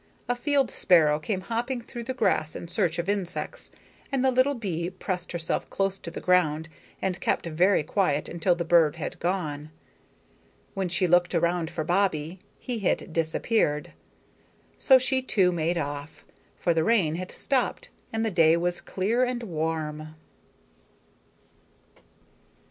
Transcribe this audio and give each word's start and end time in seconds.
A 0.27 0.35
field 0.35 0.71
sparrow 0.71 1.19
came 1.19 1.41
hopping 1.41 1.79
through 1.79 2.05
the 2.05 2.15
grass 2.15 2.55
in 2.55 2.69
search 2.69 2.97
of 2.97 3.07
insects, 3.07 3.69
and 4.11 4.25
the 4.25 4.31
little 4.31 4.55
bee 4.55 4.89
pressed 4.89 5.31
herself 5.31 5.69
close 5.69 5.99
to 5.99 6.09
the 6.09 6.19
ground 6.19 6.69
and 7.03 7.21
kept 7.21 7.45
very 7.45 7.83
quiet 7.83 8.27
until 8.27 8.55
the 8.55 8.65
bird 8.65 8.95
had 8.95 9.19
gone. 9.19 9.69
When 10.73 10.89
she 10.89 11.05
looked 11.05 11.35
around 11.35 11.69
for 11.69 11.83
Bobbie 11.83 12.39
he 12.57 12.79
had 12.79 13.13
disappeared. 13.13 13.93
So 14.75 14.97
she 14.97 15.21
too 15.21 15.51
made 15.51 15.77
off; 15.77 16.25
for 16.57 16.73
the 16.73 16.83
rain 16.83 17.13
had 17.17 17.31
stopped 17.31 17.89
and 18.11 18.25
the 18.25 18.31
day 18.31 18.57
was 18.57 18.81
clear 18.81 19.23
and 19.23 19.43
warm. 19.43 20.15